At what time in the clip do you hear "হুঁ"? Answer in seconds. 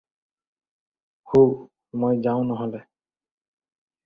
1.29-1.49